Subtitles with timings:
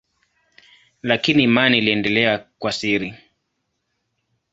[1.03, 3.15] Lakini imani iliendelea kwa siri.